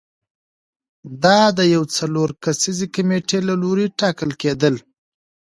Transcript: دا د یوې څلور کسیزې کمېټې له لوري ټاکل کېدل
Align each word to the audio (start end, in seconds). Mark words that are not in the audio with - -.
دا 1.23 1.39
د 1.57 1.59
یوې 1.73 1.89
څلور 1.97 2.29
کسیزې 2.43 2.87
کمېټې 2.95 3.39
له 3.47 3.53
لوري 3.61 3.87
ټاکل 3.99 4.29
کېدل 4.41 4.75